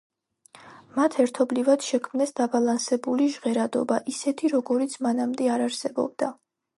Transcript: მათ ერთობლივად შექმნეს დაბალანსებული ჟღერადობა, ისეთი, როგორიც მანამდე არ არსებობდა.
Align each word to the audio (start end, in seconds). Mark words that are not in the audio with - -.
მათ 0.99 1.17
ერთობლივად 1.23 1.83
შექმნეს 1.87 2.33
დაბალანსებული 2.41 3.27
ჟღერადობა, 3.33 3.99
ისეთი, 4.15 4.49
როგორიც 4.55 4.97
მანამდე 5.09 5.51
არ 5.57 5.65
არსებობდა. 5.67 6.31